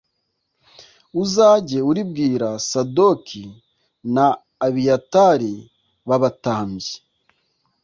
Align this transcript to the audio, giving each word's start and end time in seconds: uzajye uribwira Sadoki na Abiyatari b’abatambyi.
uzajye 1.23 1.79
uribwira 1.89 2.49
Sadoki 2.69 3.43
na 4.15 4.25
Abiyatari 4.65 5.53
b’abatambyi. 6.07 6.93